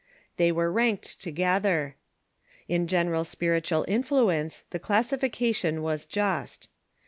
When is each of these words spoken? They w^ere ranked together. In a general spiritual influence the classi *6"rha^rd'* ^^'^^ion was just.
They 0.37 0.51
w^ere 0.51 0.73
ranked 0.73 1.21
together. 1.21 1.95
In 2.67 2.81
a 2.81 2.85
general 2.87 3.23
spiritual 3.23 3.85
influence 3.87 4.63
the 4.71 4.79
classi 4.79 5.15
*6"rha^rd'* 5.19 5.73
^^'^^ion 5.77 5.81
was 5.83 6.07
just. 6.07 6.69